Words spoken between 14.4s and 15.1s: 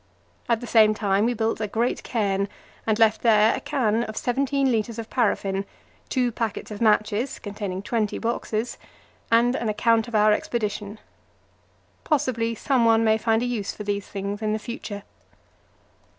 in the future.